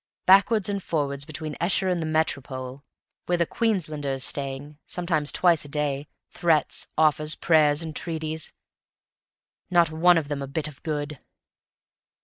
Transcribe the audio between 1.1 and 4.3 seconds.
between Esher and the Métropole, where the Queenslander is